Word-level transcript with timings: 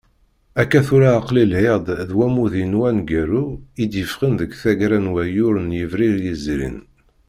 Akka 0.61 0.79
tura 0.87 1.09
aql-i 1.19 1.43
lhiɣ-d 1.51 1.87
d 2.07 2.09
wammud-inu 2.17 2.79
aneggaru 2.89 3.45
I 3.81 3.85
d-yeffɣen 3.91 4.33
deg 4.39 4.51
taggara 4.61 4.99
n 5.05 5.11
wayyur 5.13 5.55
n 5.61 5.75
yebrir 5.79 6.15
yezrin. 6.25 6.79